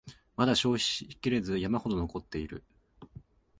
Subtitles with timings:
[0.35, 2.63] まだ消費しきれず山ほど残ってる